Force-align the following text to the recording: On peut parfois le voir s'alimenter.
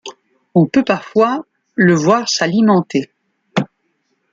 On 0.55 0.65
peut 0.65 0.83
parfois 0.83 1.45
le 1.75 1.93
voir 1.93 2.27
s'alimenter. 2.27 3.11